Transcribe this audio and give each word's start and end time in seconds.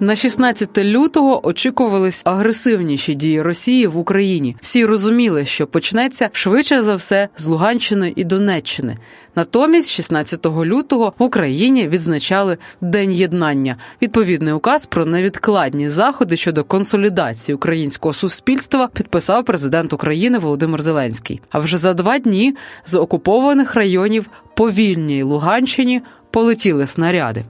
На 0.00 0.16
16 0.16 0.78
лютого 0.78 1.46
очікувались 1.46 2.22
агресивніші 2.24 3.14
дії 3.14 3.42
Росії 3.42 3.86
в 3.86 3.96
Україні. 3.96 4.56
Всі 4.60 4.86
розуміли, 4.86 5.46
що 5.46 5.66
почнеться 5.66 6.28
швидше 6.32 6.82
за 6.82 6.94
все 6.94 7.28
з 7.36 7.46
Луганщини 7.46 8.12
і 8.16 8.24
Донеччини. 8.24 8.96
Натомість, 9.36 9.90
16 9.90 10.46
лютого 10.46 11.12
в 11.18 11.22
Україні 11.22 11.88
відзначали 11.88 12.58
День 12.80 13.12
єднання. 13.12 13.76
Відповідний 14.02 14.52
указ 14.52 14.86
про 14.86 15.04
невідкладні 15.04 15.90
заходи 15.90 16.36
щодо 16.36 16.64
консолідації 16.64 17.56
українського 17.56 18.14
суспільства 18.14 18.88
підписав 18.92 19.44
президент 19.44 19.92
України 19.92 20.38
Володимир 20.38 20.82
Зеленський. 20.82 21.40
А 21.50 21.58
вже 21.58 21.76
за 21.76 21.94
два 21.94 22.18
дні 22.18 22.56
з 22.84 22.94
окупованих 22.94 23.74
районів 23.74 24.26
по 24.54 24.70
вільній 24.70 25.22
Луганщині 25.22 26.02
полетіли 26.30 26.86
снаряди. 26.86 27.44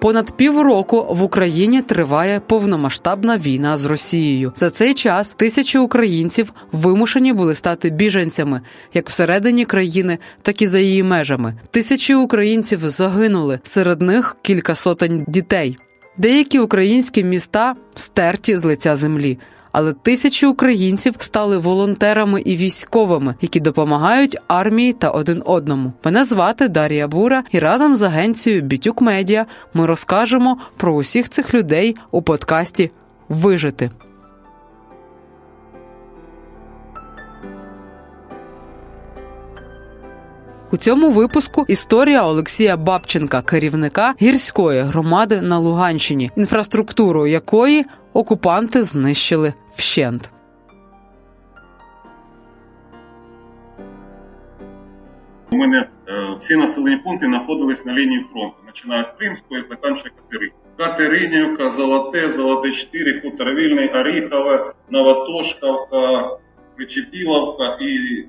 Понад 0.00 0.36
півроку 0.36 1.06
в 1.10 1.22
Україні 1.22 1.82
триває 1.82 2.40
повномасштабна 2.40 3.36
війна 3.38 3.76
з 3.76 3.84
Росією. 3.84 4.52
За 4.56 4.70
цей 4.70 4.94
час 4.94 5.32
тисячі 5.32 5.78
українців 5.78 6.52
вимушені 6.72 7.32
були 7.32 7.54
стати 7.54 7.90
біженцями 7.90 8.60
як 8.94 9.08
всередині 9.08 9.64
країни, 9.64 10.18
так 10.42 10.62
і 10.62 10.66
за 10.66 10.78
її 10.78 11.02
межами. 11.02 11.54
Тисячі 11.70 12.14
українців 12.14 12.80
загинули, 12.82 13.58
серед 13.62 14.02
них 14.02 14.36
кілька 14.42 14.74
сотень 14.74 15.24
дітей. 15.28 15.78
Деякі 16.18 16.58
українські 16.58 17.24
міста 17.24 17.74
стерті 17.96 18.56
з 18.56 18.64
лиця 18.64 18.96
землі 18.96 19.38
але 19.72 19.92
тисячі 19.92 20.46
українців 20.46 21.14
стали 21.18 21.58
волонтерами 21.58 22.40
і 22.40 22.56
військовими, 22.56 23.34
які 23.40 23.60
допомагають 23.60 24.38
армії 24.48 24.92
та 24.92 25.10
один 25.10 25.42
одному. 25.46 25.92
Мене 26.04 26.24
звати 26.24 26.68
Дар'я 26.68 27.08
Бура, 27.08 27.44
і 27.50 27.58
разом 27.58 27.96
з 27.96 28.02
агенцією 28.02 28.62
Бітюк 28.62 29.00
Медіа 29.00 29.46
ми 29.74 29.86
розкажемо 29.86 30.56
про 30.76 30.94
усіх 30.94 31.28
цих 31.28 31.54
людей 31.54 31.96
у 32.10 32.22
подкасті 32.22 32.90
Вижити. 33.28 33.90
У 40.72 40.76
цьому 40.76 41.10
випуску 41.10 41.64
історія 41.68 42.24
Олексія 42.24 42.76
Бабченка, 42.76 43.42
керівника 43.42 44.14
гірської 44.22 44.80
громади 44.80 45.40
на 45.40 45.58
Луганщині, 45.58 46.30
інфраструктуру 46.36 47.26
якої 47.26 47.84
окупанти 48.12 48.84
знищили 48.84 49.54
вщент. 49.74 50.30
У 55.52 55.56
мене 55.56 55.88
е, 56.08 56.36
всі 56.38 56.56
населені 56.56 56.96
пункти 56.96 57.26
знаходились 57.26 57.84
на 57.84 57.92
лінії 57.92 58.20
фронту, 58.20 58.56
починають 58.66 59.08
Кримської, 59.18 59.62
закінчує 59.62 60.12
Катеринівка. 60.16 60.56
Катеринівка, 60.76 61.70
Золоте, 61.70 62.28
Золоте 62.28 62.70
4, 62.70 63.20
Хуторовільний, 63.20 63.88
Оріхове, 63.88 64.72
Новотошковка, 64.90 66.30
Причепіловка 66.76 67.78
і 67.80 68.24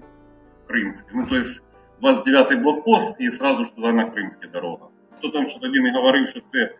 Кримське. 0.67 1.07
Ну, 1.13 1.27
то 1.29 1.35
есть 1.35 1.63
29-й 2.01 2.55
блокпост 2.55 3.15
і 3.19 3.29
сразу 3.29 3.65
ж 3.65 3.75
туди 3.75 3.93
на 3.93 4.05
Кримське 4.05 4.47
дорога. 4.47 4.87
Хто 5.17 5.29
там 5.29 5.45
що 5.45 5.59
тоді 5.59 5.79
не 5.79 5.91
говорив, 5.91 6.27
що 6.27 6.39
це 6.51 6.75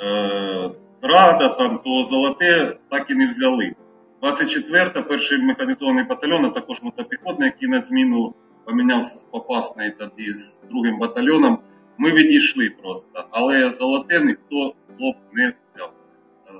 е, 0.00 0.70
зрада, 1.02 1.48
там, 1.48 1.80
то 1.84 2.04
золоте 2.10 2.76
так 2.88 3.10
і 3.10 3.14
не 3.14 3.26
взяли. 3.26 3.74
24-та, 4.22 5.02
перший 5.02 5.42
механізований 5.42 6.04
батальйон, 6.04 6.44
а 6.44 6.48
також 6.48 6.82
мотопіхотний, 6.82 7.48
який 7.48 7.68
на 7.68 7.80
зміну 7.80 8.34
помінявся 8.64 9.18
з 9.18 9.22
Попасної 9.22 9.90
тоді 9.90 10.34
з 10.34 10.60
другим 10.70 10.98
батальйоном. 10.98 11.58
Ми 11.98 12.10
відійшли 12.10 12.70
просто, 12.82 13.24
але 13.30 13.70
золоте 13.70 14.20
ніхто 14.20 14.74
хлоп 14.98 15.16
не 15.32 15.52
взяв. 15.74 15.92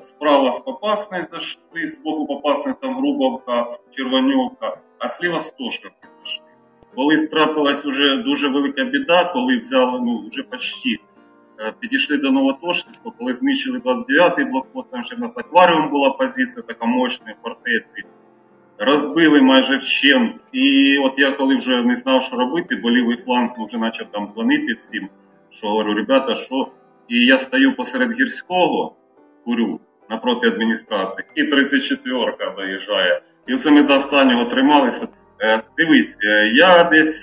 Справа 0.02 0.52
з 0.52 0.60
Попасної 0.60 1.24
зайшли, 1.32 1.86
з 1.86 1.98
боку 1.98 2.26
Попасної 2.26 2.76
там 2.80 2.96
Грубовка, 2.96 3.66
Червоньовка, 3.90 4.76
а 4.98 5.08
сліва 5.08 5.40
Стошковки 5.40 6.08
зайшли. 6.18 6.44
Коли 6.94 7.26
трапилась 7.26 7.84
уже 7.86 8.16
дуже 8.16 8.48
велика 8.48 8.84
біда, 8.84 9.24
коли 9.24 9.56
взяли 9.56 10.00
ну, 10.00 10.28
вже 10.28 10.42
почти 10.42 10.98
Е, 11.09 11.09
підійшли 11.80 12.16
до 12.16 12.30
Новотошківського, 12.30 13.14
коли 13.18 13.32
знищили 13.32 13.78
29-й 13.78 14.44
блокпост, 14.44 14.90
там 14.90 15.02
ще 15.02 15.16
в 15.16 15.20
нас 15.20 15.38
акваріум 15.38 15.90
була 15.90 16.10
позиція, 16.10 16.62
така 16.68 16.86
мощної 16.86 17.34
фортеці. 17.42 18.04
Розбили 18.78 19.42
майже 19.42 19.76
вщент. 19.76 20.36
І 20.52 20.96
от 20.98 21.14
я 21.18 21.30
коли 21.30 21.56
вже 21.56 21.82
не 21.82 21.96
знав, 21.96 22.22
що 22.22 22.36
робити, 22.36 22.76
бо 22.76 22.90
лівий 22.90 23.16
фланг 23.16 23.50
вже 23.58 23.78
почав 23.78 24.06
там 24.12 24.26
дзвонити 24.26 24.72
всім, 24.72 25.08
що 25.50 25.66
говорю, 25.68 25.94
ребята, 25.94 26.34
що. 26.34 26.68
І 27.08 27.24
я 27.24 27.38
стою 27.38 27.76
посеред 27.76 28.12
гірського, 28.12 28.96
курю 29.44 29.80
напроти 30.10 30.48
адміністрації, 30.48 31.26
і 31.34 31.42
34-ка 31.42 32.54
заїжджає. 32.56 33.22
І 33.46 33.54
все 33.54 33.70
ми 33.70 33.82
до 33.82 33.94
останнього 33.94 34.44
трималися. 34.44 35.08
Е, 35.42 35.62
дивись, 35.78 36.18
е, 36.24 36.48
я 36.48 36.84
десь 36.84 37.22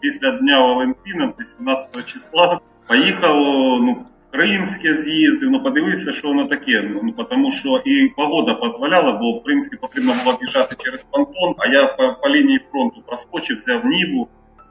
після 0.00 0.30
Дня 0.30 0.60
Валентина, 0.60 1.32
18 1.40 2.04
числа. 2.04 2.60
Поїхав 2.92 3.36
ну, 3.82 3.96
в 4.28 4.32
Кримське 4.32 4.94
з'їздив, 4.94 5.50
ну 5.50 5.62
подивився, 5.62 6.12
що 6.12 6.28
воно 6.28 6.44
таке. 6.44 6.82
Ну, 7.02 7.12
тому 7.30 7.52
що 7.52 7.82
і 7.84 8.08
погода 8.16 8.52
дозволяла, 8.52 9.12
бо 9.12 9.32
в 9.32 9.44
Кримське 9.44 9.76
потрібно 9.76 10.14
було 10.24 10.38
біжати 10.40 10.76
через 10.78 11.06
понтон, 11.10 11.54
а 11.58 11.68
я 11.68 11.86
по, 11.86 12.14
по 12.22 12.28
лінії 12.28 12.60
фронту 12.72 13.02
проскочив, 13.06 13.56
взяв 13.56 13.86
Ніву 13.86 14.28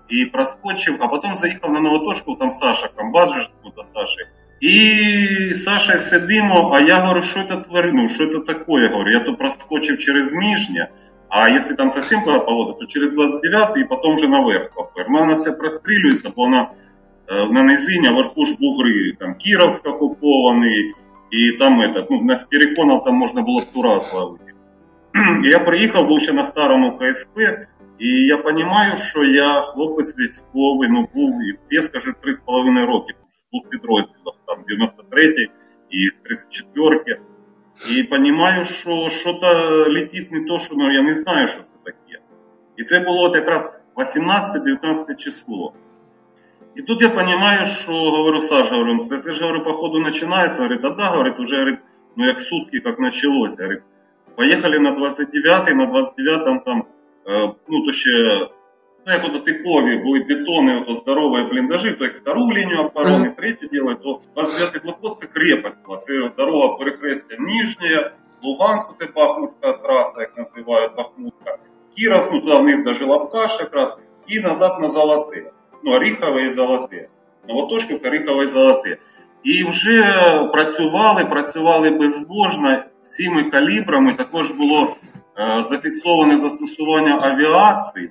і 0.10 0.26
проскочив, 0.26 0.96
а 1.00 1.08
потім 1.08 1.38
заїхав 1.38 1.74
на 1.74 1.80
Новотошку, 1.80 2.36
там 2.36 2.52
Саша, 2.52 2.90
комбат 2.96 3.30
же 3.30 3.48
до 3.78 3.84
Саші. 3.84 4.20
І 4.60 5.54
Саша 5.54 5.98
сидимо, 5.98 6.72
а 6.74 6.80
я 6.80 6.96
говорю, 6.96 7.22
що 7.22 7.44
це 7.50 7.56
творину, 7.56 8.10
що 8.10 8.28
це 8.28 8.40
таке? 8.40 8.66
Я 8.68 8.90
говорю, 8.90 9.12
я 9.12 9.20
тут 9.20 9.38
проскочив 9.38 9.98
через 9.98 10.34
Нижнє, 10.34 10.88
а 11.30 11.50
якщо 11.50 11.76
там 11.76 11.90
зовсім 11.90 12.22
плохая 12.22 12.40
погода, 12.40 12.80
то 12.80 12.86
через 12.86 13.12
29 13.12 13.78
і 13.78 13.84
потім 13.84 14.16
вже 14.16 14.28
наверх. 14.28 14.70
Ну, 15.10 15.20
вона 15.20 15.34
все 15.34 15.52
прострілюється, 15.52 16.30
бо 16.36 16.44
вона 16.44 16.68
на 17.32 17.64
низині, 17.64 18.08
а 18.08 18.12
верху 18.12 18.44
бугри, 18.60 19.14
там 19.20 19.36
Кіровськ 19.36 19.88
окупований, 19.88 20.94
і 21.32 21.52
там 21.52 21.82
этот, 21.82 22.06
ну, 22.10 22.22
на 22.22 22.36
Стериконов 22.36 23.04
там 23.04 23.16
можна 23.16 23.42
було 23.42 23.60
б 23.60 23.64
тура 23.74 24.00
зловити. 24.00 24.54
Я 25.44 25.60
приїхав, 25.60 26.08
був 26.08 26.22
ще 26.22 26.34
на 26.34 26.44
старому 26.44 26.98
КСП, 26.98 27.40
і 28.00 28.08
я 28.10 28.38
розумію, 28.38 28.96
що 28.96 29.24
я 29.24 29.62
хлопець 29.62 30.16
військовий, 30.18 30.90
ну 30.90 31.08
був 31.14 31.34
я 31.70 31.82
скажу, 31.82 32.14
3,5 32.24 32.86
роки 32.86 33.14
в 33.14 33.52
двох 33.52 33.70
підрозділах, 33.70 34.36
там 34.48 34.58
93 34.68 35.48
і 35.90 36.10
34 36.24 37.20
І 37.92 38.08
розумію, 38.12 38.66
що 38.66 39.10
щось 39.10 39.36
летить 39.88 40.32
не 40.32 40.42
то, 40.48 40.60
що 40.60 40.76
ну, 40.78 40.92
я 40.92 41.02
не 41.02 41.14
знаю, 41.14 41.48
що 41.48 41.62
це 41.62 41.74
таке. 41.84 42.20
І 42.78 42.84
це 42.84 43.00
було 43.00 43.24
от 43.24 43.36
якраз 43.36 43.70
18-19 43.96 45.16
число. 45.16 45.74
И 46.76 46.82
тут 46.82 47.02
я 47.02 47.10
понимаю, 47.10 47.68
что, 47.68 48.12
говорю, 48.12 48.42
Саша, 48.42 48.76
говорю, 48.76 48.94
ну, 48.96 49.04
если 49.04 49.32
же, 49.32 49.42
говорю, 49.42 49.64
походу 49.64 50.00
начинается, 50.00 50.58
говорит, 50.60 50.86
а 50.86 50.92
да, 50.92 51.12
говорит, 51.12 51.38
уже, 51.40 51.56
говорит, 51.58 51.80
ну, 52.16 52.26
як 52.26 52.40
сутки, 52.40 52.80
как 52.80 52.98
началось, 52.98 53.58
говорит, 53.58 53.84
поехали 54.38 54.78
на 54.78 54.92
29-й, 54.92 55.74
на 55.74 55.86
29-м 55.86 56.62
там, 56.62 56.88
э, 57.26 57.54
ну, 57.68 57.86
то 57.86 57.92
ще, 57.92 58.50
ну, 59.06 59.14
як 59.14 59.26
ото 59.26 59.40
типові 59.40 59.98
були 59.98 60.20
бетони, 60.20 60.78
ото 60.78 60.96
здорові 60.96 61.44
бліндажі, 61.44 61.92
то 61.92 62.04
як 62.04 62.16
втору 62.16 62.54
лінію 62.54 62.80
оборони, 62.80 63.28
mm-hmm. 63.28 63.36
третю 63.36 63.68
делать, 63.68 64.02
то 64.02 64.20
29-й 64.36 64.80
блокпост 64.84 65.20
це 65.20 65.28
крепость 65.28 65.78
була, 65.86 65.98
це 65.98 66.32
дорога 66.38 66.78
перехрестя 66.78 67.36
Ніжня, 67.40 68.12
Луганську, 68.44 68.96
це 69.00 69.08
Бахмутська 69.16 69.74
траса, 69.74 70.20
як 70.20 70.38
називають 70.38 70.96
Бахмутка, 70.98 71.58
Кіров, 71.96 72.30
ну, 72.34 72.42
туди 72.42 72.56
вниз 72.56 72.84
до 72.84 72.94
Желобкаш 72.94 73.60
якраз, 73.60 73.98
і 74.28 74.40
назад 74.40 74.78
на 74.82 74.90
Золоте 74.90 75.52
ну, 75.84 75.92
Оріхове 75.92 76.44
і 76.44 76.54
Золоте. 76.54 77.08
Новотошківка, 77.50 78.10
Оріхове 78.10 78.44
і 78.44 78.48
Золоте. 78.48 78.98
І 79.44 79.64
вже 79.64 80.04
працювали, 80.54 81.26
працювали 81.26 81.90
безбожно 81.90 82.78
всіми 83.04 83.44
калібрами. 83.44 84.14
Також 84.14 84.52
було 84.52 84.96
е, 85.40 85.64
зафіксоване 85.70 86.38
застосування 86.38 87.20
авіації, 87.22 88.10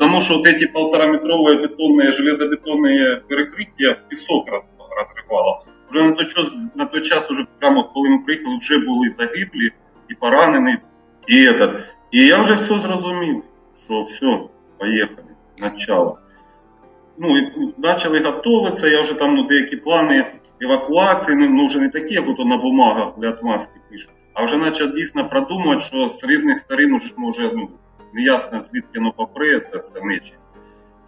тому 0.00 0.20
що 0.20 0.42
ці 0.42 0.66
полтораметрові 0.66 1.56
бетонні, 1.56 2.02
железобетонні 2.02 3.00
перекриття 3.28 3.96
пісок 4.08 4.48
розривало. 4.48 5.62
Вже 5.90 6.04
на 6.04 6.12
той 6.12 6.26
час, 6.26 6.46
на 6.74 6.84
той 6.84 7.00
час, 7.00 7.30
уже 7.30 7.46
прямо 7.58 7.84
коли 7.94 8.10
ми 8.10 8.18
приїхали, 8.18 8.56
вже 8.58 8.78
були 8.78 9.10
загиблі 9.18 9.70
і 10.08 10.14
поранені. 10.14 10.76
І, 11.26 11.48
этот. 11.48 11.80
і 12.10 12.26
я 12.26 12.40
вже 12.40 12.54
все 12.54 12.80
зрозумів, 12.80 13.42
що 13.86 14.02
все, 14.02 14.38
поїхали, 14.78 15.28
начало 15.58 16.18
ну, 17.20 17.38
і 17.38 17.72
почали 17.82 18.20
готуватися, 18.20 18.88
я 18.88 19.00
вже 19.00 19.14
там 19.14 19.34
ну, 19.34 19.46
деякі 19.46 19.76
плани 19.76 20.24
евакуації, 20.60 21.36
ну, 21.36 21.48
ну 21.48 21.66
вже 21.66 21.80
не 21.80 21.88
такі, 21.88 22.14
як 22.14 22.24
на 22.38 22.56
бумагах 22.56 23.18
для 23.18 23.28
отмазки 23.28 23.80
пишуть, 23.90 24.10
а 24.34 24.44
вже 24.44 24.58
почав 24.58 24.92
дійсно 24.92 25.28
продумувати, 25.28 25.80
що 25.80 26.08
з 26.08 26.24
різних 26.24 26.58
сторін 26.58 26.94
уже 26.94 27.14
може 27.16 27.52
ну, 27.54 27.68
неясно 28.14 28.60
звідки 28.60 28.98
воно 28.98 29.12
попре, 29.12 29.60
це 29.60 29.78
все 29.78 30.04
нечість. 30.04 30.46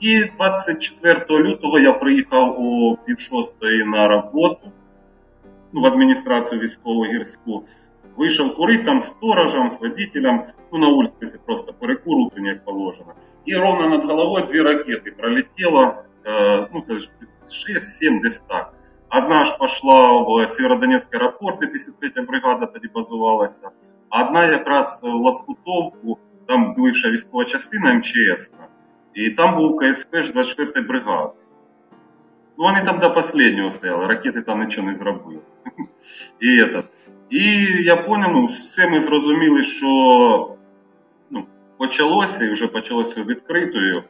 І 0.00 0.24
24 0.24 1.24
лютого 1.30 1.78
я 1.78 1.92
приїхав 1.92 2.56
о 2.60 2.96
пів 3.06 3.20
шостої 3.20 3.84
на 3.84 4.08
роботу 4.08 4.72
ну, 5.72 5.80
в 5.80 5.86
адміністрацію 5.86 6.60
військову 6.60 7.06
Вийшов 8.16 8.54
курити 8.54 8.84
там 8.84 9.00
сторожем, 9.00 9.68
з 9.68 9.80
водителем, 9.80 10.44
ну 10.72 10.78
на 10.78 10.88
вулиці 10.88 11.38
просто 11.46 11.72
перекур 11.72 12.18
утренний, 12.18 12.50
як 12.50 12.64
положено. 12.64 13.14
І 13.44 13.56
ровно 13.56 13.86
над 13.86 14.04
головою 14.04 14.46
дві 14.46 14.60
ракети 14.60 15.10
пролетіло, 15.10 15.94
э, 16.24 16.66
ну, 16.74 16.84
6-7 17.48 18.20
десь 18.20 18.42
так. 18.48 18.74
Одна 19.10 19.44
ж 19.44 19.58
пішла 19.60 20.22
в 20.22 20.48
Сєвєродонецький 20.48 21.20
аеропорт, 21.20 21.58
де 21.60 21.66
53 21.66 22.22
бригада 22.22 22.66
тоді 22.66 22.88
базувалася, 22.94 23.70
одна 24.10 24.46
якраз 24.46 25.00
в 25.02 25.06
Лоскутовку, 25.06 26.18
там 26.46 26.74
бивша 26.74 27.10
військова 27.10 27.44
частина 27.44 27.94
МЧС, 27.94 28.50
і 29.14 29.30
там 29.30 29.56
був 29.56 29.76
КСП 29.76 30.10
24 30.32 30.86
бригади. 30.86 31.32
Ну, 32.58 32.64
вони 32.64 32.80
там 32.84 32.98
до 32.98 33.12
останнього 33.12 33.70
стояли, 33.70 34.06
ракети 34.06 34.40
там 34.42 34.60
нічого 34.60 34.86
не 34.86 34.94
зробили. 34.94 35.40
І 36.40 36.62
этот. 36.62 36.84
І 37.32 37.42
я 37.84 37.96
поняв, 37.96 38.30
ну, 38.32 38.46
все 38.46 38.90
ми 38.90 39.00
зрозуміли, 39.00 39.62
що 39.62 39.86
ну, 41.30 41.44
почалося 41.78 42.44
і 42.44 42.50
вже 42.50 42.66
почалося 42.66 43.22
відкритою. 43.22 44.02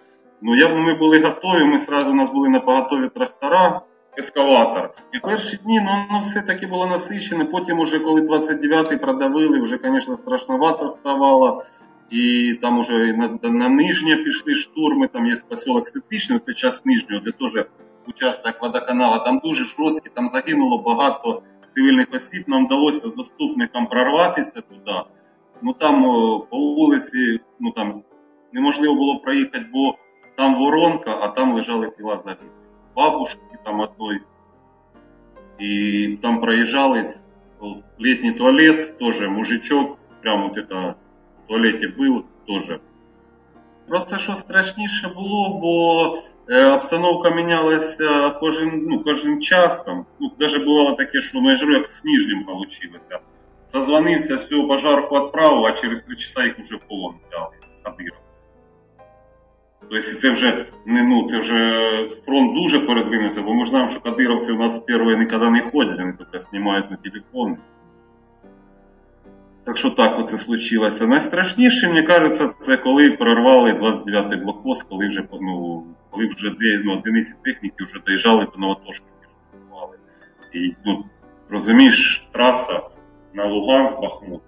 Ну, 0.43 0.57
я, 0.57 0.69
ми 0.69 0.95
були 0.95 1.21
готові, 1.21 1.65
ми 1.65 1.79
одразу 1.83 2.11
у 2.11 2.15
нас 2.15 2.31
були 2.31 2.49
на 2.49 2.61
поготові 2.61 3.09
трактора, 3.09 3.81
ескаватор. 4.19 4.91
І 5.13 5.19
перші 5.19 5.57
дні 5.57 5.81
ну, 5.81 5.91
ну, 6.11 6.21
все-таки 6.21 6.67
було 6.67 6.87
насичене. 6.87 7.45
Потім, 7.45 7.79
уже, 7.79 7.99
коли 7.99 8.21
29-й 8.21 8.97
продавили, 8.97 9.61
вже, 9.61 9.79
звісно, 9.85 10.17
страшновато 10.17 10.89
ставало. 10.89 11.65
І 12.11 12.55
там 12.63 12.79
уже 12.79 13.13
на, 13.13 13.51
на 13.51 13.69
Нижнє 13.69 14.17
пішли 14.17 14.55
штурми, 14.55 15.09
там 15.09 15.27
є 15.27 15.37
поселок 15.49 15.89
Світличний, 15.89 16.39
це 16.39 16.55
час 16.55 16.85
Нижнього, 16.85 17.23
де 17.25 17.31
теж 17.31 17.65
участок 18.07 18.63
водоканала. 18.63 19.19
Там 19.19 19.41
дуже 19.45 19.65
жорсткі, 19.65 20.11
там 20.15 20.29
загинуло 20.29 20.79
багато 20.79 21.43
цивільних 21.75 22.07
осіб. 22.15 22.45
Нам 22.47 22.67
вдалося 22.67 23.09
з 23.09 23.15
заступником 23.15 23.87
прорватися 23.87 24.61
туди. 24.61 24.99
Ну 25.63 25.73
там 25.73 26.03
по 26.51 26.59
вулиці 26.59 27.41
ну 27.61 27.71
там 27.71 28.03
неможливо 28.53 28.95
було 28.95 29.19
проїхати, 29.19 29.67
бо 29.73 29.95
там 30.37 30.55
воронка, 30.55 31.19
а 31.21 31.29
там 31.29 31.55
лежали 31.55 31.91
тіла 31.91 32.19
загиблих. 32.19 32.51
Бабушки 32.97 33.41
там 33.65 33.81
одної. 33.81 34.21
І 35.59 36.19
там 36.23 36.41
проїжджали 36.41 37.15
літній 38.01 38.33
туалет, 38.33 38.99
теж 38.99 39.29
мужичок, 39.29 39.99
прямо 40.23 40.49
в 40.49 40.95
туалеті 41.49 41.87
був 41.87 42.25
теж. 42.49 42.79
Просто 43.89 44.17
що 44.17 44.33
страшніше 44.33 45.09
було, 45.15 45.59
бо 45.63 46.05
е, 46.17 46.17
обстановка 46.53 47.31
мінялася 47.31 48.31
кожен 48.31 48.87
ну, 48.89 49.03
кожен 49.03 49.43
час. 49.43 49.83
Там. 49.83 50.07
Ну, 50.21 50.31
Навіть 50.39 50.65
бувало 50.65 50.93
таке, 50.93 51.21
що 51.21 51.39
я 51.39 51.53
як 51.53 51.91
з 51.91 52.05
Ніжнім 52.05 52.45
вийшло. 52.47 53.21
Созвонився, 53.73 54.37
всю 54.37 54.69
пожарку 54.69 55.15
відправив, 55.15 55.65
а 55.65 55.73
через 55.73 56.01
три 56.01 56.17
часа 56.17 56.45
їх 56.45 56.59
вже 56.59 56.77
в 56.77 56.81
полон 56.89 57.15
взяли. 57.29 57.51
Кадировці. 57.83 58.23
Тобто 59.81 60.21
це 60.21 60.31
вже 60.31 60.67
не 60.87 61.05
ну, 61.05 61.29
це 61.29 61.39
вже 61.39 62.09
фронт 62.27 62.55
дуже 62.55 62.81
передвинувся, 62.81 63.43
бо 63.43 63.55
ми 63.55 63.67
знаємо, 63.67 63.91
що 63.91 64.01
кадировці 64.01 64.53
у 64.53 64.59
нас 64.59 64.79
перші 64.79 65.17
ніколи 65.17 65.51
не 65.51 65.61
ходять, 65.61 65.99
вони 65.99 66.15
тільки 66.19 66.39
знімають 66.39 66.91
на 66.91 66.97
телефони. 66.97 67.57
Так 69.65 69.77
що 69.77 69.91
так 69.91 70.19
оце 70.19 70.39
случилося. 70.39 71.07
Найстрашніше, 71.07 71.89
мені 71.89 72.03
кажеться, 72.03 72.49
це 72.59 72.77
коли 72.77 73.11
прорвали 73.11 73.73
29-й 73.73 74.37
блокпост, 74.37 74.83
коли 74.83 75.09
вже 75.09 75.25
ну, 75.41 75.87
коли 76.13 76.27
вже 76.27 76.55
ну, 76.85 76.93
одиниці 76.93 77.35
техніки 77.45 77.85
вже 77.85 78.01
доїжджали 78.07 78.45
до 78.45 78.59
Новотошки 78.59 79.05
штурмували. 79.51 79.97
І 80.53 80.75
ну, 80.85 81.05
розумієш, 81.51 82.29
траса 82.33 82.81
на 83.35 83.47
Луганськ, 83.47 84.01
Бахмут, 84.01 84.43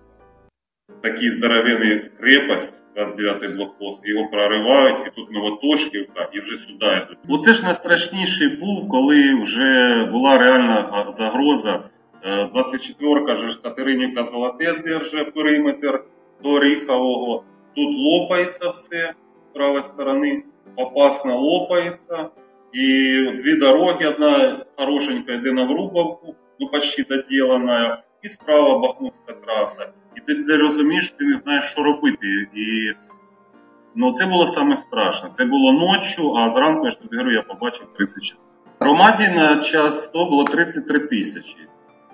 такий 1.00 1.28
здоровенний 1.28 2.10
крепость, 2.20 2.74
29-й 2.96 3.56
блокпост, 3.56 4.08
його 4.08 4.28
проривають, 4.28 5.06
і 5.06 5.10
тут 5.16 5.30
Новотошківка, 5.30 6.28
і 6.32 6.40
вже 6.40 6.56
сюди 6.56 6.86
йдуть. 6.86 7.18
Оце 7.28 7.52
ж 7.54 7.64
найстрашніший 7.64 8.56
був, 8.56 8.88
коли 8.88 9.34
вже 9.42 10.04
була 10.04 10.38
реальна 10.38 11.06
загроза. 11.18 11.82
24-ка 12.24 13.36
ж 13.36 13.60
Катеринівка 13.62 14.24
Золоте 14.24 14.72
держить 14.72 15.34
периметр 15.34 16.04
до 16.42 16.50
Оріхового. 16.50 17.44
Тут 17.76 17.88
лопається 17.96 18.70
все 18.70 19.12
з 19.50 19.54
правої 19.54 19.82
сторони, 19.82 20.42
опасно 20.76 21.38
лопається. 21.40 22.28
І 22.72 22.82
дві 23.42 23.56
дороги, 23.56 24.06
одна 24.06 24.64
хорошенька 24.76 25.32
йде 25.32 25.52
на 25.52 25.64
Врубовку, 25.64 26.34
ну 26.60 26.68
почти 26.68 27.02
доділана, 27.02 28.02
і 28.22 28.28
справа 28.28 28.78
Бахмутська 28.78 29.32
траса. 29.32 29.88
І 30.16 30.20
ти 30.20 30.34
не 30.34 30.56
розумієш, 30.56 31.10
ти 31.10 31.24
не 31.24 31.34
знаєш, 31.34 31.64
що 31.64 31.82
робити. 31.82 32.48
І 32.54 32.92
ну, 33.94 34.12
це 34.12 34.26
було 34.26 34.46
саме 34.46 34.76
страшне. 34.76 35.30
Це 35.32 35.44
було 35.44 35.72
ночі, 35.72 36.22
а 36.36 36.50
зранку 36.50 36.84
я 36.84 36.90
ж 36.90 37.00
тобі 37.00 37.16
говорю, 37.16 37.34
я 37.34 37.42
побачив 37.42 37.86
34. 37.96 38.40
Громаді 38.80 39.28
на 39.36 39.56
час 39.56 40.06
то 40.06 40.24
було 40.24 40.44
33 40.44 40.98
тисячі. 40.98 41.68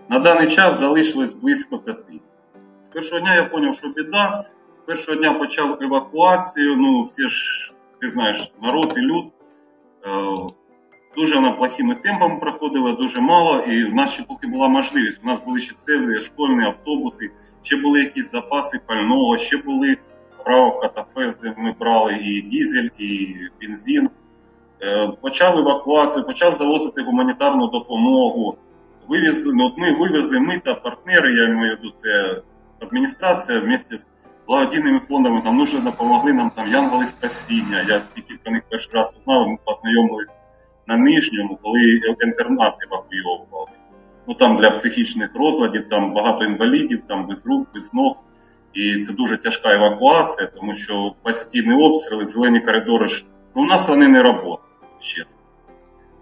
На 0.08 0.19
даний 0.19 0.49
час 0.49 0.79
залишилось 0.79 1.35
близько 1.35 1.79
п'яти. 1.79 2.20
З 2.91 2.94
першого 2.94 3.20
дня 3.20 3.35
я 3.35 3.49
зрозумів, 3.49 3.75
що 3.75 3.88
біда. 3.88 4.44
З 4.76 4.79
першого 4.79 5.19
дня 5.19 5.32
почав 5.32 5.79
евакуацію. 5.82 6.76
Ну, 6.76 7.03
всі 7.03 7.29
ж, 7.29 7.73
ти 8.00 8.08
знаєш, 8.08 8.52
народ 8.62 8.94
і 8.97 9.00
люд. 9.00 9.25
Е, 9.25 10.08
дуже 11.17 11.35
вона 11.35 11.52
плохими 11.52 11.94
темпами 11.94 12.41
проходила, 12.41 12.93
дуже 12.93 13.20
мало. 13.20 13.61
І 13.61 13.85
в 13.85 13.94
нас 13.94 14.12
ще 14.12 14.23
поки 14.23 14.47
була 14.47 14.69
можливість. 14.69 15.20
У 15.25 15.26
нас 15.26 15.44
були 15.44 15.61
ще 15.61 15.75
цілі 15.87 16.20
школьні 16.20 16.64
автобуси, 16.64 17.31
ще 17.62 17.76
були 17.76 18.00
якісь 18.00 18.31
запаси 18.31 18.81
пального, 18.87 19.37
ще 19.37 19.56
були 19.56 19.97
право 20.44 20.81
катафес, 20.81 21.38
де 21.38 21.55
ми 21.58 21.75
брали 21.81 22.19
і 22.23 22.41
дізель, 22.41 22.88
і 22.99 23.37
бензин. 23.62 24.11
Е, 24.82 25.08
почав 25.20 25.58
евакуацію, 25.58 26.26
почав 26.26 26.55
завозити 26.55 27.03
гуманітарну 27.03 27.67
допомогу 27.67 28.56
вивезли, 29.11 29.53
ну, 29.55 29.67
от 29.67 29.79
ми 29.79 29.93
вивезли, 29.93 30.41
ми 30.41 30.58
та 30.58 30.75
партнери, 30.75 31.35
я 31.35 31.49
маю 31.49 31.76
в 31.76 32.03
це 32.03 32.43
адміністрація 32.81 33.61
вместе 33.61 33.99
з 33.99 34.08
благодійними 34.50 35.00
фондами, 35.00 35.43
там 35.44 35.58
дуже 35.58 35.79
допомогли 35.79 36.32
нам 36.32 36.50
там 36.50 36.73
Янголи 36.73 37.06
спасіння. 37.06 37.85
Я 37.88 38.02
тільки 38.14 38.35
про 38.43 38.52
них 38.52 38.62
перший 38.69 38.93
раз 38.94 39.15
узнав, 39.20 39.48
ми 39.48 39.58
познайомились 39.65 40.32
на 40.86 40.96
нижньому, 40.96 41.58
коли 41.63 42.01
інтернат 42.27 42.74
евакуйовували. 42.86 43.70
Ну 44.29 44.34
там 44.34 44.56
для 44.56 44.70
психічних 44.70 45.31
розладів, 45.34 45.89
там 45.89 46.15
багато 46.15 46.44
інвалідів, 46.44 47.03
там 47.06 47.27
без 47.27 47.46
рук, 47.46 47.69
без 47.74 47.94
ног. 47.94 48.17
І 48.74 49.01
це 49.01 49.13
дуже 49.13 49.36
тяжка 49.36 49.74
евакуація, 49.74 50.46
тому 50.46 50.74
що 50.74 51.15
постійні 51.22 51.84
обстріли, 51.84 52.24
зелені 52.24 52.60
коридори. 52.60 53.06
Ну, 53.56 53.63
у 53.63 53.67
нас 53.67 53.89
вони 53.89 54.08
не 54.08 54.22
працюють, 54.22 54.58
чесно. 55.01 55.36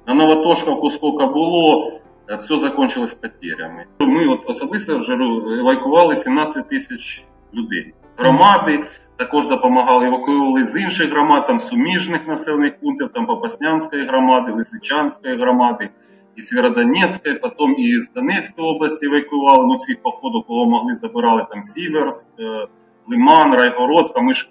На 0.06 0.14
Новотошковку 0.14 0.90
скільки 0.90 1.26
було, 1.26 1.92
все 2.38 2.58
закончилось 2.58 3.14
потерями. 3.14 3.84
Ми 4.00 4.26
от 4.26 4.50
особисто 4.50 4.98
вже 4.98 5.14
евакували 5.60 6.16
17 6.16 6.68
тисяч 6.68 7.24
людей. 7.54 7.94
Громади 8.18 8.84
також 9.16 9.46
допомагали, 9.46 10.06
евакуювали 10.06 10.64
з 10.64 10.80
інших 10.80 11.10
громад, 11.10 11.46
там 11.46 11.60
суміжних 11.60 12.28
населених 12.28 12.80
пунктів, 12.80 13.08
там 13.14 13.26
Попаснянської 13.26 14.02
громади, 14.02 14.52
Лисичанської 14.52 15.36
громади, 15.36 15.88
і 16.36 16.40
Сєвєродонецької, 16.40 17.34
потім 17.34 17.74
і 17.78 18.00
з 18.00 18.12
Донецької 18.12 18.68
області 18.68 19.06
евакуювали, 19.06 19.66
ну 19.66 19.76
всіх 19.76 20.02
походу, 20.02 20.44
кого 20.48 20.66
могли 20.66 20.94
забирали 20.94 21.46
там 21.50 21.62
Сіверськ, 21.62 22.28
е, 22.40 22.66
Лиман, 23.08 23.54
Райгородка. 23.54 24.20
Ми 24.20 24.34
ж 24.34 24.50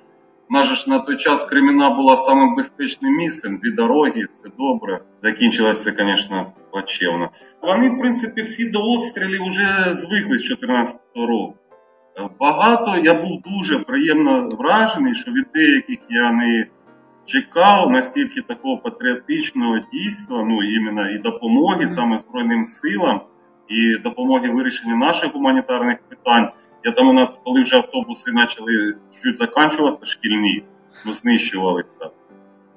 нас 0.49 0.67
ж 0.67 0.89
на 0.89 0.99
той 0.99 1.17
час 1.17 1.45
Креміна 1.45 1.89
була 1.89 2.17
самим 2.17 2.55
безпечним 2.55 3.13
місцем, 3.13 3.57
дві 3.57 3.71
дороги, 3.71 4.27
все 4.31 4.49
добре. 4.57 4.99
Закінчилось 5.21 5.83
це, 5.83 5.93
звісно, 5.99 6.53
плачевно. 6.71 7.29
Вони, 7.61 7.89
в 7.89 7.99
принципі, 7.99 8.41
всі 8.41 8.69
до 8.69 8.79
обстрілів 8.79 9.41
вже 9.47 9.93
звикли 9.93 10.37
з 10.37 10.47
2014 10.49 10.99
року. 11.15 11.53
Багато 12.39 13.01
я 13.03 13.13
був 13.13 13.41
дуже 13.41 13.79
приємно 13.79 14.49
вражений, 14.49 15.13
що 15.13 15.31
від 15.31 15.45
деяких 15.55 15.97
я 16.09 16.31
не 16.31 16.67
чекав 17.25 17.89
настільки 17.89 18.41
такого 18.41 18.77
патріотичного 18.77 19.79
дійства, 19.93 20.43
ну 20.43 20.63
іменно 20.63 21.09
і 21.09 21.17
допомоги 21.17 21.87
саме 21.87 22.17
Збройним 22.17 22.65
силам, 22.65 23.21
і 23.67 23.97
допомоги 23.97 24.49
вирішенню 24.49 24.97
наших 24.97 25.33
гуманітарних 25.33 25.97
питань. 26.09 26.49
Я 26.83 26.91
там 26.91 27.09
у 27.09 27.13
нас, 27.13 27.41
коли 27.43 27.61
вже 27.61 27.75
автобуси 27.75 28.31
почали 28.31 28.95
чуть 29.23 29.37
закінчуватися, 29.37 30.05
шкільні, 30.05 30.63
ну, 31.05 31.13
знищувалися, 31.13 32.09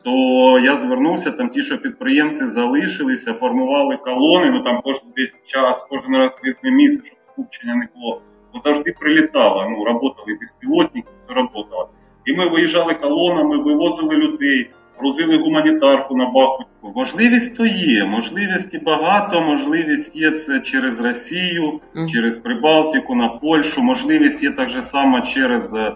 то 0.05 0.11
я 0.59 0.77
звернувся, 0.77 1.31
там 1.31 1.49
ті, 1.49 1.63
що 1.63 1.79
підприємці 1.79 2.47
залишилися, 2.47 3.35
формували 3.35 3.97
колони, 3.97 4.51
ну 4.51 4.63
там 4.63 4.81
кожен 4.85 5.09
десь 5.17 5.37
час, 5.45 5.87
кожен 5.91 6.17
раз 6.17 6.39
різне 6.43 6.71
місце, 6.71 7.07
щоб 7.07 7.19
скупчення 7.33 7.75
не 7.75 7.89
було. 7.95 8.23
Бо 8.54 8.61
завжди 8.64 8.95
прилітало, 9.00 9.66
ну, 9.71 9.85
працювали 9.85 10.38
безпілотники, 10.40 11.09
все 11.25 11.35
працювало. 11.35 11.88
І 12.25 12.35
ми 12.35 12.49
виїжджали 12.49 12.95
колонами, 12.95 13.62
вивозили 13.62 14.16
людей, 14.16 14.71
грузили 14.99 15.38
гуманітарку 15.38 16.16
на 16.16 16.26
Бахмут. 16.26 16.66
Можливість 16.83 17.57
то 17.57 17.66
є, 17.66 18.04
можливості 18.04 18.78
багато, 18.78 19.40
можливість 19.40 20.16
є 20.16 20.30
це 20.30 20.61
через 20.61 21.00
Росію, 21.00 21.80
через 22.09 22.37
Прибалтику, 22.37 23.14
на 23.14 23.28
Польщу, 23.28 23.83
можливість 23.83 24.42
є 24.42 24.50
так 24.50 24.69
же 24.69 24.83
само 24.83 25.21
через 25.21 25.75
е, 25.75 25.92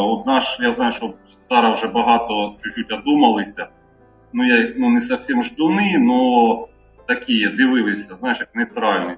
от 0.00 0.26
наш, 0.26 0.58
я 0.60 0.72
знаю, 0.72 0.92
що 0.92 1.14
зараз 1.50 1.78
вже 1.78 1.88
багато 1.88 2.56
чуть-чуть 2.64 2.92
одумалися. 2.92 3.68
Ну, 4.32 4.46
я 4.46 4.72
ну, 4.76 4.90
не 4.90 5.00
зовсім 5.00 5.42
ждуни, 5.42 6.06
але 6.10 6.66
такі 7.06 7.48
дивилися, 7.48 8.14
знаєш, 8.14 8.40
як 8.40 8.54
нейтральні. 8.54 9.16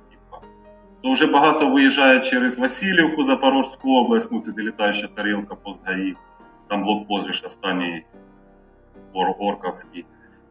То 1.03 1.13
вже 1.13 1.27
багато 1.27 1.69
виїжджає 1.69 2.21
через 2.21 2.59
Васильівку, 2.59 3.25
Запорожську 3.25 3.91
область, 3.91 4.33
ну 4.33 4.41
це 4.41 4.53
літаюча 4.63 5.07
тарілка 5.07 5.57
ГАІ, 5.85 6.15
там 6.69 6.83
блокпост 6.83 7.47
останній 7.47 8.05
Орковський. 9.15 10.05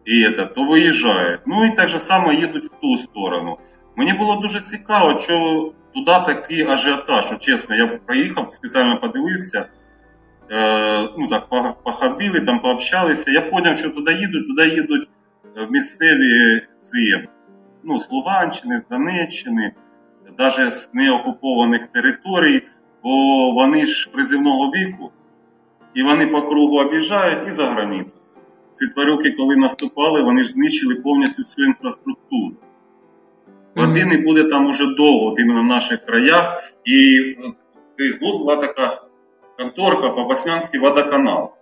І 0.05 0.23
це, 0.23 0.45
то 0.45 0.63
виїжджають. 0.63 1.41
Ну 1.45 1.65
і 1.65 1.71
так 1.71 1.89
же 1.89 1.99
само 1.99 2.33
їдуть 2.33 2.65
в 2.65 2.81
ту 2.81 2.97
сторону. 2.97 3.57
Мені 3.95 4.13
було 4.13 4.35
дуже 4.35 4.59
цікаво, 4.59 5.19
що 5.19 5.71
туди 5.93 6.11
такий 6.25 6.67
ажіотаж. 6.67 7.33
Чесно, 7.39 7.75
я 7.75 7.87
проїхав, 7.87 8.53
спеціально 8.53 8.99
подивився. 8.99 9.65
Е, 10.51 11.09
ну 11.17 11.27
так, 11.27 11.49
походили, 11.83 12.39
там 12.39 12.59
пообщалися. 12.59 13.31
Я 13.31 13.41
зрозумів, 13.41 13.77
що 13.77 13.89
туди 13.89 14.13
їдуть, 14.13 14.47
туди 14.47 14.67
їдуть 14.67 15.09
е, 15.57 15.67
місцеві 15.69 16.61
ці, 16.81 17.27
ну, 17.83 17.99
з 17.99 18.11
Луганщини, 18.11 18.77
з 18.77 18.87
Донеччини, 18.87 19.73
навіть 20.37 20.73
з 20.73 20.89
неокупованих 20.93 21.87
територій, 21.87 22.61
бо 23.03 23.09
вони 23.51 23.85
ж 23.85 24.09
призивного 24.11 24.71
віку, 24.71 25.11
і 25.93 26.03
вони 26.03 26.27
по 26.27 26.41
кругу 26.41 26.79
об'їжджають 26.79 27.47
і 27.47 27.51
за 27.51 27.65
границю. 27.65 28.13
Ці 28.73 28.87
тварюки, 28.87 29.31
коли 29.31 29.55
наступали, 29.55 30.21
вони 30.21 30.43
ж 30.43 30.49
знищили 30.49 30.95
повністю 30.95 31.43
всю 31.43 31.67
інфраструктуру. 31.67 32.55
Води 33.75 34.05
не 34.05 34.17
буде 34.17 34.43
там 34.43 34.65
уже 34.65 34.85
довго, 34.85 35.25
от 35.25 35.39
іменно 35.39 35.61
в 35.61 35.65
наших 35.65 36.05
краях. 36.05 36.73
І 36.85 37.19
десь 37.97 38.19
була 38.19 38.55
така 38.55 39.01
конторка 39.57 40.09
Попаснянський 40.09 40.79
водоканал. 40.79 41.53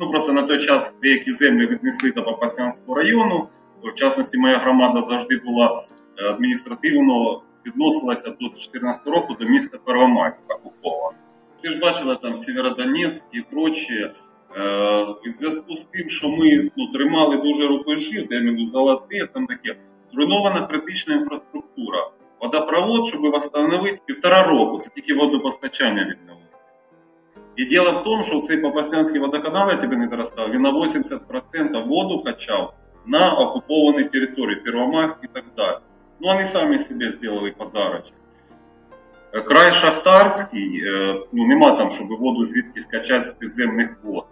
Ну 0.00 0.10
просто 0.10 0.32
на 0.32 0.42
той 0.42 0.58
час 0.58 0.94
деякі 1.02 1.32
землі 1.32 1.66
віднесли 1.66 2.10
до 2.10 2.22
Попаснянського 2.22 2.94
району. 2.94 3.48
В 3.82 3.94
частності, 3.94 4.38
моя 4.38 4.56
громада 4.56 5.02
завжди 5.02 5.36
була 5.36 5.82
е, 6.18 6.30
адміністративно 6.30 7.42
відносилася 7.66 8.30
до 8.30 8.48
2014 8.48 9.06
року 9.06 9.36
до 9.40 9.46
міста 9.46 9.78
Первомайська 9.84 10.54
окупована. 10.54 11.18
Ти 11.62 11.70
ж 11.70 11.78
бачила 11.78 12.14
там 12.14 12.36
Сєвєродонецьк 12.36 13.24
і 13.32 13.40
прочі. 13.40 14.10
Е, 14.56 15.04
у 15.26 15.28
зв'язку 15.28 15.76
з 15.76 15.86
тим, 15.92 16.08
що 16.08 16.28
ми 16.28 16.70
ну, 16.76 16.92
тримали 16.92 17.36
дуже 17.36 17.68
рубежі, 17.68 18.26
де 18.30 18.40
ми 18.40 18.66
золоте, 18.66 19.26
там 19.26 19.46
таке 19.46 19.76
зруйнована 20.12 20.66
критична 20.66 21.14
інфраструктура. 21.14 22.10
Водопровод, 22.40 23.06
щоб 23.06 23.36
встановити 23.36 23.98
півтора 24.06 24.42
року, 24.42 24.78
це 24.78 24.90
тільки 24.94 25.14
водопостачання 25.14 26.00
відновити. 26.00 26.44
І 27.56 27.64
діло 27.64 27.90
в 27.90 28.04
тому, 28.04 28.22
що 28.22 28.40
цей 28.40 28.56
Попаснянський 28.56 29.20
водоканал, 29.20 29.68
я 29.68 29.76
тебе 29.76 29.96
не 29.96 30.06
доростав, 30.06 30.50
він 30.50 30.62
на 30.62 30.72
80% 30.72 31.88
воду 31.88 32.22
качав 32.24 32.74
на 33.06 33.32
окупованій 33.32 34.04
території, 34.04 34.60
Первомайськ 34.60 35.18
і 35.22 35.26
так 35.26 35.44
далі. 35.56 35.76
Ну, 36.20 36.28
вони 36.28 36.46
самі 36.46 36.78
собі 36.78 37.04
зробили 37.04 37.54
подарочок. 37.58 38.14
Край 39.42 39.72
Шахтарський, 39.72 40.84
е, 40.86 41.16
ну 41.32 41.46
нема 41.46 41.70
там, 41.70 41.90
щоб 41.90 42.08
воду 42.08 42.44
звідки 42.44 42.80
скачати 42.80 43.28
з 43.28 43.32
підземних 43.32 43.96
вод. 44.02 44.24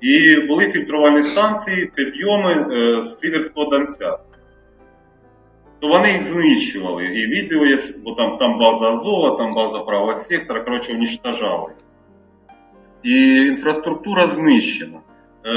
І 0.00 0.36
були 0.36 0.70
фільтрувальні 0.70 1.22
станції, 1.22 1.92
підйоми 1.94 2.52
е, 2.52 3.02
з 3.02 3.18
Сіверського 3.18 3.70
Донця. 3.70 4.18
То 5.80 5.88
вони 5.88 6.12
їх 6.12 6.24
знищували. 6.24 7.04
І 7.04 7.26
відео 7.26 7.66
є, 7.66 7.78
бо 8.04 8.12
там 8.12 8.38
там 8.38 8.58
база 8.58 8.84
Азова, 8.84 9.38
там 9.38 9.54
база 9.54 9.78
правого 9.78 10.14
сектора, 10.14 10.60
коротше, 10.60 10.92
уничтожали. 10.92 11.72
І 13.02 13.34
інфраструктура 13.36 14.26
знищена. 14.26 14.98
Е, 15.46 15.50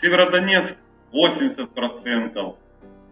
Сєвєродонецьк 0.00 0.76
80%, 1.12 2.52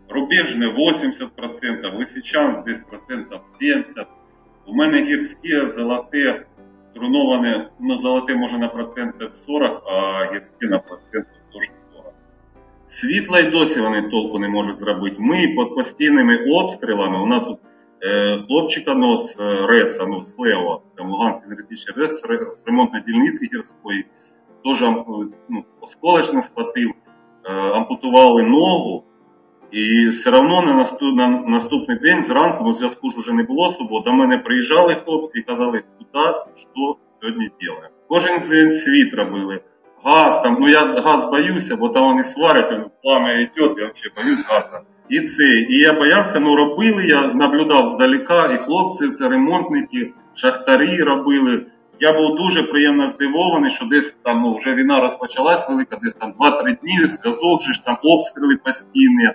Рубежне 0.08 0.66
80%, 0.66 1.98
Лисичанськ 1.98 2.64
десь 2.64 2.80
процентів 2.80 3.38
70%. 3.60 4.06
У 4.66 4.74
мене 4.74 5.02
гірське, 5.02 5.68
золоте 5.68 6.46
Руйноване 6.96 7.70
ну, 7.80 7.96
золоте 7.96 8.36
може 8.36 8.58
на 8.58 8.68
процентів 8.68 9.30
40, 9.46 9.82
а 9.86 10.24
гірське 10.34 10.66
на 10.66 10.78
процентів 10.78 11.40
теж 11.52 11.70
40. 11.94 12.12
Світла 12.88 13.38
й 13.38 13.50
досі 13.50 13.80
вони 13.80 14.02
толку 14.02 14.38
не 14.38 14.48
можуть 14.48 14.78
зробити. 14.78 15.16
Ми 15.18 15.36
під 15.36 15.74
постійними 15.74 16.38
обстрілами, 16.52 17.22
у 17.22 17.26
нас 17.26 17.50
е, 18.02 18.38
хлопчика 18.38 18.94
нос 18.94 19.36
е, 19.40 19.66
Реса, 19.66 20.06
ну, 20.06 20.24
Лео, 20.38 20.82
там 20.96 21.10
Луганський 21.10 21.46
енергетичний 21.46 21.96
Рес, 21.96 22.20
з 22.58 22.62
ремонтної 22.66 23.04
дільниці 23.06 23.48
гірської, 23.54 24.04
теж 24.64 24.80
ну, 25.48 25.64
осколочно 25.80 26.42
схватив, 26.42 26.90
е, 27.44 27.52
ампутували 27.52 28.42
ногу. 28.42 29.04
І 29.74 30.10
все 30.10 30.30
одно 30.30 30.62
на, 30.62 30.74
наступ, 30.74 31.16
на 31.16 31.28
наступний 31.28 31.98
день 31.98 32.24
зранку, 32.24 32.64
ну 32.64 32.74
зв'язку 32.74 33.10
ж 33.10 33.16
вже 33.18 33.32
не 33.32 33.42
було 33.42 33.68
особо, 33.68 34.00
до 34.00 34.12
мене 34.12 34.38
приїжджали 34.38 34.96
хлопці 35.04 35.38
і 35.38 35.42
казали, 35.42 35.82
куди, 35.98 36.24
що 36.56 36.96
сьогодні 37.22 37.50
робимо. 37.68 37.88
Кожен 38.08 38.40
день 38.50 38.72
світ 38.72 39.14
робили. 39.14 39.60
Газ 40.04 40.42
там, 40.42 40.56
ну 40.60 40.68
я 40.68 40.84
газ 40.86 41.24
боюся, 41.24 41.76
бо 41.76 41.88
там 41.88 42.04
вони 42.04 42.22
сварять, 42.22 43.02
пламя 43.02 43.32
йде, 43.32 43.50
я 43.56 43.66
взагалі 43.66 43.90
боюсь 44.16 44.44
газу. 44.48 44.84
І 45.08 45.20
це, 45.20 45.44
і 45.44 45.78
я 45.78 45.92
боявся, 45.92 46.40
ну 46.40 46.56
робили, 46.56 47.04
я 47.06 47.26
наблюдав 47.26 47.88
здалека, 47.88 48.52
і 48.52 48.56
хлопці, 48.56 49.08
це 49.08 49.28
ремонтники, 49.28 50.12
шахтарі 50.34 50.98
робили. 50.98 51.66
Я 52.00 52.12
був 52.12 52.36
дуже 52.36 52.62
приємно 52.62 53.06
здивований, 53.06 53.70
що 53.70 53.86
десь 53.86 54.14
там 54.22 54.42
ну, 54.42 54.56
вже 54.56 54.74
війна 54.74 55.00
розпочалась 55.00 55.68
велика, 55.68 55.98
десь 56.02 56.14
там 56.14 56.32
2-3 56.40 56.80
дні, 56.80 57.06
зв'язок, 57.06 57.62
ж 57.62 57.84
там 57.84 57.96
обстріли 58.02 58.56
постійні 58.56 59.30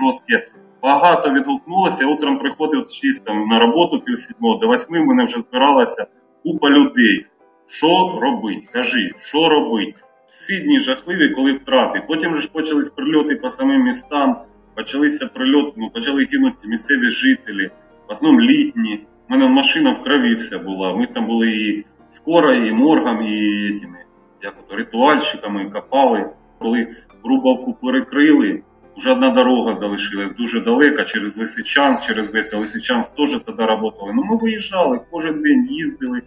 жорстке. 0.00 0.46
Багато 0.82 1.30
відгукнулося. 1.30 2.06
Утром 2.06 2.38
приходив 2.38 2.88
6 2.90 3.24
там, 3.24 3.46
на 3.48 3.58
роботу 3.58 4.00
пів 4.00 4.18
сідьмого, 4.18 4.58
до 4.58 4.68
8 4.68 5.02
в 5.02 5.06
мене 5.06 5.24
вже 5.24 5.40
збиралася 5.40 6.06
купа 6.42 6.70
людей. 6.70 7.26
Що 7.66 8.18
робить? 8.22 8.68
Кажи, 8.72 9.10
що 9.18 9.48
робить? 9.48 9.94
Всі 10.26 10.60
дні 10.60 10.80
жахливі, 10.80 11.28
коли 11.28 11.52
втрати. 11.52 12.02
Потім 12.08 12.36
ж 12.36 12.50
почались 12.52 12.90
прильоти 12.90 13.36
по 13.36 13.50
самим 13.50 13.82
містам, 13.82 14.36
почалися 14.74 15.26
прильоти, 15.26 15.72
ну, 15.76 15.90
почали 15.90 16.28
гинути 16.32 16.68
місцеві 16.68 17.04
жителі, 17.04 17.70
в 18.08 18.12
основному 18.12 18.44
літні. 18.44 19.06
У 19.28 19.32
мене 19.32 19.48
машина 19.48 19.92
в 19.92 20.02
крові 20.02 20.34
вся 20.34 20.58
була. 20.58 20.94
Ми 20.94 21.06
там 21.06 21.26
були 21.26 21.50
і 21.50 21.84
скоро, 22.10 22.52
і 22.52 22.72
моргом, 22.72 23.22
і 23.22 23.70
тими, 23.80 23.98
як 24.42 24.54
от, 24.60 24.78
ритуальщиками 24.78 25.70
копали. 25.70 26.30
Коли 26.58 26.88
Грубовку 27.24 27.72
перекрили, 27.72 28.62
вже 28.96 29.12
одна 29.12 29.30
дорога 29.30 29.76
залишилась 29.76 30.32
дуже 30.32 30.60
далека 30.60 31.04
через 31.04 31.36
Лисичанськ, 31.36 32.04
через 32.04 32.30
весь 32.30 32.52
Лисичанськ 32.52 33.14
теж 33.14 33.30
тоді 33.30 33.56
працювали. 33.56 34.12
Ну 34.14 34.22
ми 34.22 34.36
виїжджали, 34.36 35.00
кожен 35.10 35.42
день 35.42 35.66
їздили. 35.70 36.22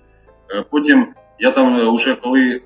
Е, 0.56 0.64
потім 0.72 1.08
я 1.40 1.52
там 1.52 1.96
вже 1.96 2.12
е, 2.12 2.16
коли 2.16 2.62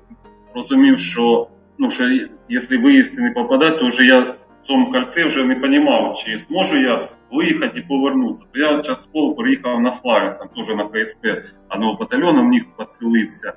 розумів, 0.54 0.98
що 0.98 1.48
ну, 1.78 1.90
що 1.90 2.04
якщо 2.48 2.80
виїзди 2.80 3.22
не 3.22 3.30
попадати, 3.30 3.78
то 3.78 3.88
вже 3.88 4.04
я 4.06 4.20
в 4.20 4.66
цьому 4.66 4.90
кольці 4.90 5.24
вже 5.24 5.44
не 5.44 5.54
розумів, 5.54 6.14
чи 6.16 6.38
зможу 6.38 6.76
я 6.76 7.08
виїхати 7.32 7.78
і 7.78 7.82
повернутися. 7.82 8.44
То 8.52 8.60
я 8.60 8.78
частково 8.78 9.34
приїхав 9.34 9.80
на 9.80 9.92
Славянськ, 9.92 10.38
там 10.38 10.48
теж 10.48 10.76
на 10.76 10.84
КСП 10.84 11.26
одного 11.68 11.96
батальйону, 12.00 12.42
в 12.42 12.48
них 12.48 12.62
поцелився. 12.76 13.52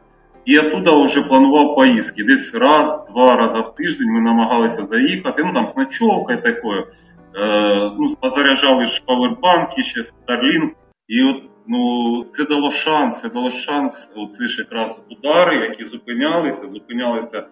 І 0.45 0.59
оттуда 0.59 1.03
вже 1.03 1.21
планував 1.21 1.75
поїздки. 1.75 2.23
Десь 2.23 2.53
раз-два 2.53 3.35
рази 3.35 3.59
в 3.59 3.75
тиждень 3.75 4.11
ми 4.11 4.21
намагалися 4.21 4.85
заїхати. 4.85 5.43
Ну 5.43 5.53
там 5.53 5.67
з 5.67 5.77
ночовкою 5.77 6.41
такою. 6.41 6.87
Е, 7.35 7.91
ну, 7.99 8.07
Позаряджали 8.21 8.85
ж 8.85 9.03
павербанки, 9.05 9.83
ще 9.83 10.01
Starlink. 10.01 10.69
І 11.07 11.23
от 11.23 11.43
ну, 11.67 12.25
це 12.31 12.45
дало 12.45 12.71
шанс, 12.71 13.21
це 13.21 13.29
дало 13.29 13.51
шанс. 13.51 14.09
Оці 14.15 14.43
ж 14.43 14.61
якраз 14.61 14.95
удари, 15.09 15.55
які 15.55 15.83
зупинялися, 15.83 16.67
зупинялися 16.73 17.47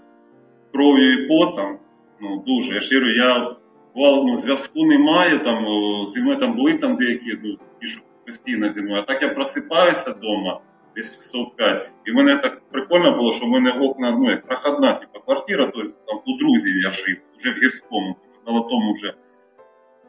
кров'ю 0.74 1.13
і 1.13 1.27
потом. 1.27 1.77
Ну, 2.21 2.43
дуже. 2.48 2.74
Я 2.74 2.79
ж 2.79 2.95
говорю, 2.95 3.13
я 3.13 3.55
ну, 3.95 4.38
зв'язку 4.38 4.86
немає. 4.86 5.38
Там, 5.38 5.65
Зі 6.13 6.21
мною 6.21 6.38
там 6.38 6.55
були 6.55 6.74
там 6.74 6.95
деякі, 6.95 7.38
ну, 7.43 7.57
ті, 7.81 7.88
що 7.88 8.01
постійно 8.25 8.71
зі 8.71 8.81
мною. 8.81 9.01
А 9.01 9.13
так 9.13 9.21
я 9.21 9.29
просипаюся 9.29 10.12
вдома 10.12 10.60
десь 10.95 11.31
5. 11.57 11.91
І 12.05 12.12
мене 12.12 12.36
так 12.36 12.62
прикольно 12.71 13.17
було, 13.17 13.33
що 13.33 13.45
в 13.45 13.50
мене 13.50 13.71
окна, 13.71 14.12
ну, 14.12 14.29
як 14.29 14.48
проходна, 14.48 14.93
типу, 14.93 15.19
квартира, 15.25 15.65
то 15.65 15.83
там 15.83 16.19
у 16.25 16.38
друзів 16.38 16.77
я 16.83 16.89
жив, 16.89 17.17
вже 17.38 17.51
в 17.51 17.53
гірському, 17.53 18.15
в 18.43 18.50
золотому 18.50 18.93
вже 18.93 19.13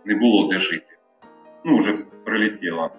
не 0.05 0.15
було 0.15 0.49
де 0.49 0.59
жити. 0.59 0.99
Ну, 1.65 1.79
вже 1.79 1.93
прилетіло. 2.25 2.91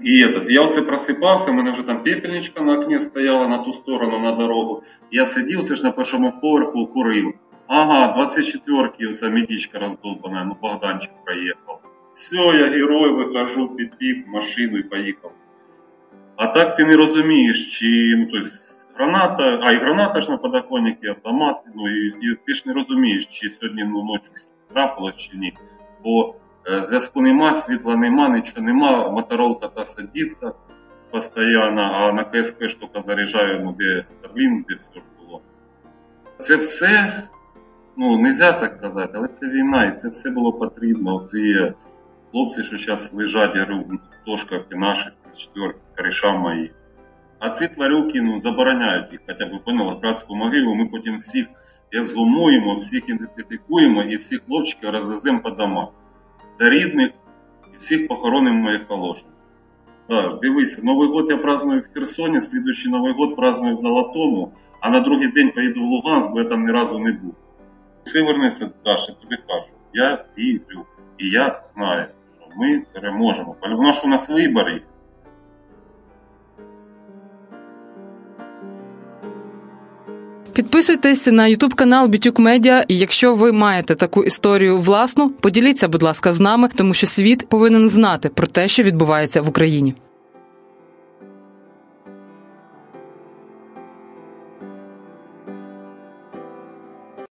І 0.00 0.24
этот, 0.24 0.50
я 0.50 0.62
оце 0.62 0.82
просипався, 0.82 1.50
у 1.50 1.54
мене 1.54 1.70
вже 1.70 1.82
там 1.82 2.02
пепельничка 2.02 2.60
на 2.60 2.78
окні 2.78 2.98
стояла 2.98 3.48
на 3.48 3.58
ту 3.58 3.72
сторону, 3.72 4.18
на 4.18 4.32
дорогу. 4.32 4.82
Я 5.10 5.26
сидів, 5.26 5.64
це 5.64 5.74
ж 5.74 5.84
на 5.84 5.90
першому 5.90 6.32
поверху 6.40 6.86
курив. 6.86 7.34
Ага, 7.66 8.14
24-ки, 8.18 9.06
оця 9.06 9.30
медичка 9.30 9.78
роздолбана, 9.78 10.44
ну 10.44 10.56
Богданчик 10.62 11.12
проїхав. 11.24 11.80
Все, 12.12 12.36
я 12.36 12.66
герой, 12.66 13.12
вихожу, 13.12 13.68
підпів 13.68 14.24
машину 14.28 14.78
і 14.78 14.82
поїхав. 14.82 15.32
А 16.36 16.46
так 16.46 16.76
ти 16.76 16.84
не 16.84 16.96
розумієш, 16.96 17.78
чи 17.78 18.14
ну, 18.18 18.26
тобто, 18.32 18.48
граната, 18.94 19.60
а 19.62 19.72
і 19.72 19.76
граната 19.76 20.20
ж 20.20 20.30
на 20.30 20.36
подоконнику, 20.36 21.06
автомат, 21.08 21.56
ну 21.74 21.90
і, 21.90 22.06
і 22.06 22.36
ти 22.46 22.54
ж 22.54 22.62
не 22.66 22.72
розумієш, 22.72 23.26
чи 23.26 23.48
сьогодні 23.48 23.84
ну, 23.84 24.04
ночі 24.04 24.28
трапилось, 24.74 25.16
чи 25.16 25.36
ні. 25.36 25.52
Бо 26.04 26.34
е, 26.70 26.80
зв'язку 26.80 27.20
нема, 27.20 27.52
світла 27.52 27.96
нема, 27.96 28.28
нічого 28.28 28.66
нема, 28.66 29.10
моторолка 29.10 29.68
та 29.68 29.86
садиться 29.86 30.52
постійно, 31.10 31.90
а 31.94 32.12
на 32.12 32.24
КСП 32.24 32.62
ж 32.62 32.80
тільки 32.80 33.02
заряджаю, 33.06 33.60
ну, 33.64 33.74
де 33.78 34.04
стаблін, 34.08 34.64
де 34.68 34.74
все 34.74 35.00
ж 35.00 35.06
було. 35.20 35.42
Це 36.38 36.56
все, 36.56 37.22
ну, 37.96 38.18
не 38.18 38.28
можна 38.28 38.52
так 38.52 38.80
казати, 38.80 39.12
але 39.14 39.28
це 39.28 39.48
війна, 39.48 39.84
і 39.84 39.96
це 39.96 40.08
все 40.08 40.30
було 40.30 40.52
потрібно. 40.52 41.26
Є 41.34 41.74
хлопці, 42.36 42.62
що 42.62 42.78
зараз 42.78 43.12
лежать, 43.14 43.56
я 43.56 43.64
говорю, 43.64 43.98
в 44.22 44.26
тошках 44.26 44.60
наші, 44.70 45.10
четверки, 45.36 45.78
коріша 45.96 46.32
мої. 46.38 46.72
А 47.38 47.48
ці 47.48 47.68
тварюки 47.68 48.22
ну, 48.22 48.40
забороняють 48.40 49.12
їх, 49.12 49.20
хоча 49.26 49.46
б 49.46 49.64
поняла 49.64 49.94
братську 49.94 50.36
могилу, 50.36 50.74
ми 50.74 50.86
потім 50.86 51.16
всіх 51.16 51.46
язгумуємо, 51.92 52.74
всіх 52.74 53.08
ідентифікуємо 53.08 54.02
і 54.02 54.16
всіх 54.16 54.40
хлопчиків 54.46 54.90
розвеземо 54.90 55.40
по 55.40 55.50
домах. 55.50 55.88
До 56.60 56.70
рідних 56.70 57.10
і 57.74 57.76
всіх 57.76 58.08
похоронимо 58.08 58.70
як 58.70 58.88
положено. 58.88 59.30
Да, 60.08 60.38
дивись, 60.42 60.82
Новий 60.82 61.08
год 61.08 61.30
я 61.30 61.36
праздную 61.36 61.80
в 61.80 61.94
Херсоні, 61.94 62.40
слідуючий 62.40 62.92
Новий 62.92 63.12
год 63.12 63.36
праздную 63.36 63.72
в 63.72 63.76
Золотому, 63.76 64.52
а 64.80 64.90
на 64.90 65.00
другий 65.00 65.28
день 65.28 65.52
поїду 65.52 65.80
в 65.80 65.84
Луганськ, 65.84 66.30
бо 66.30 66.40
я 66.40 66.44
там 66.44 66.66
ні 66.66 66.72
разу 66.72 66.98
не 66.98 67.12
був. 67.12 67.34
Все 68.04 68.22
вернеться, 68.22 68.70
Даша, 68.84 69.12
тобі 69.12 69.36
кажу. 69.48 69.70
Я 69.94 70.24
вірю. 70.38 70.86
І 71.18 71.30
я 71.30 71.62
знаю, 71.74 72.06
ми 72.56 72.82
переможемо. 72.92 73.56
Тому 73.62 73.92
що 73.92 74.06
у 74.06 74.10
нас 74.10 74.28
вибори. 74.28 74.82
Підписуйтесь 80.52 81.26
на 81.26 81.46
Ютуб 81.46 81.74
канал 81.74 82.08
Бітюк 82.08 82.38
Медіа. 82.38 82.84
І 82.88 82.98
якщо 82.98 83.34
ви 83.34 83.52
маєте 83.52 83.94
таку 83.94 84.24
історію 84.24 84.78
власну, 84.78 85.30
поділіться, 85.30 85.88
будь 85.88 86.02
ласка, 86.02 86.32
з 86.32 86.40
нами, 86.40 86.68
тому 86.74 86.94
що 86.94 87.06
світ 87.06 87.48
повинен 87.48 87.88
знати 87.88 88.28
про 88.28 88.46
те, 88.46 88.68
що 88.68 88.82
відбувається 88.82 89.42
в 89.42 89.48
Україні. 89.48 89.94